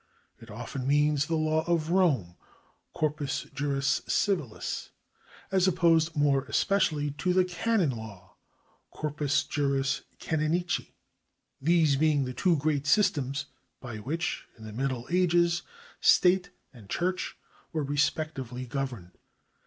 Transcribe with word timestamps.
It 0.39 0.49
often 0.49 0.87
means 0.87 1.27
the 1.27 1.35
law 1.35 1.63
of 1.67 1.91
Rome 1.91 2.35
{corpus 2.91 3.45
juris 3.53 4.01
civilis) 4.07 4.89
as 5.51 5.67
opposed 5.67 6.15
more 6.15 6.43
especially 6.45 7.11
to 7.19 7.33
the 7.33 7.45
canon 7.45 7.91
law 7.91 8.33
(corpusjuris 8.91 10.01
canonici), 10.19 10.93
these 11.61 11.97
being 11.97 12.25
the 12.25 12.33
two 12.33 12.57
great 12.57 12.85
sj'stems 12.85 13.45
by 13.79 13.97
which, 13.97 14.47
in 14.57 14.63
the 14.63 14.73
Middle 14.73 15.07
Ages, 15.11 15.61
State 15.99 16.49
and 16.73 16.89
Church 16.89 17.37
Avere 17.71 17.87
respectively 17.87 18.65
governed. 18.65 19.11